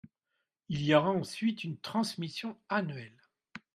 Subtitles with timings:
[0.67, 3.21] Il y aura ensuite une transmission annuelle.